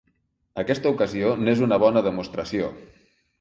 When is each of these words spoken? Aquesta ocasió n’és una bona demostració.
Aquesta 0.61 0.93
ocasió 0.95 1.33
n’és 1.43 1.61
una 1.67 1.79
bona 1.85 2.03
demostració. 2.09 2.73